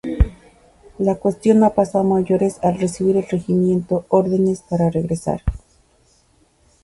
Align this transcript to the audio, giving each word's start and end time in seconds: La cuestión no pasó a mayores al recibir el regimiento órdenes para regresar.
La 0.97 1.19
cuestión 1.19 1.59
no 1.59 1.69
pasó 1.75 1.99
a 1.99 2.03
mayores 2.03 2.57
al 2.63 2.79
recibir 2.79 3.17
el 3.17 3.27
regimiento 3.27 4.05
órdenes 4.09 4.63
para 4.67 4.89
regresar. 4.89 5.43